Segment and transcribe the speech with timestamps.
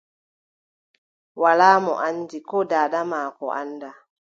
[1.41, 3.97] Walaa mo anndi ko daada maako anndaa.